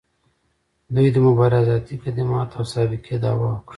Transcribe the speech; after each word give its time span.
دوی 0.95 1.07
د 1.11 1.17
مبارزاتي 1.27 1.95
قدامت 2.03 2.49
او 2.57 2.63
سابقې 2.73 3.15
دعوه 3.23 3.47
وکړي. 3.51 3.69